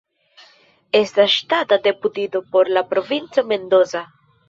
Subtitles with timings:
[0.99, 4.07] Estas ŝtata deputito por la Provinco Mendoza.